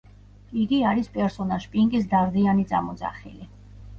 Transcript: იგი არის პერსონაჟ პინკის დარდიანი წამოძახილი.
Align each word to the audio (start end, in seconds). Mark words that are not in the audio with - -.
იგი 0.61 0.79
არის 0.91 1.09
პერსონაჟ 1.17 1.67
პინკის 1.75 2.09
დარდიანი 2.13 2.65
წამოძახილი. 2.73 3.49